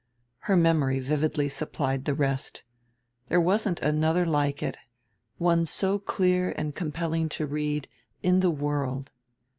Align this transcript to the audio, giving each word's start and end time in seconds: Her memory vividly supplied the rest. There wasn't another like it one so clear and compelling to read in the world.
Her 0.49 0.57
memory 0.57 0.99
vividly 0.99 1.47
supplied 1.47 2.05
the 2.05 2.15
rest. 2.15 2.63
There 3.27 3.39
wasn't 3.39 3.81
another 3.81 4.25
like 4.25 4.63
it 4.63 4.75
one 5.37 5.67
so 5.67 5.99
clear 5.99 6.55
and 6.57 6.73
compelling 6.73 7.29
to 7.37 7.45
read 7.45 7.87
in 8.23 8.39
the 8.39 8.49
world. 8.49 9.11